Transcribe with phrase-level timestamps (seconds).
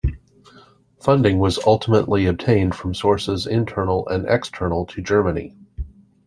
[0.99, 5.55] Funding was ultimately obtained from sources internal and external to Germany.